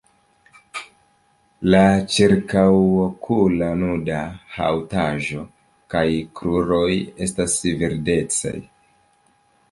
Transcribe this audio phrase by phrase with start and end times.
[1.73, 1.81] La
[2.13, 4.21] ĉirkaŭokula nuda
[4.55, 5.43] haŭtaĵo
[5.95, 6.89] kaj la kruroj
[7.27, 8.55] estas verdecaj.